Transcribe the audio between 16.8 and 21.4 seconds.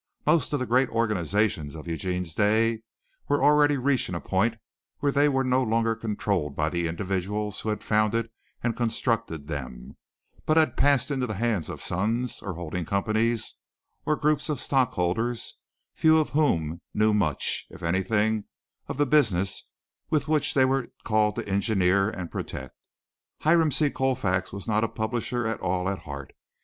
knew much, if anything, of the businesses which they were called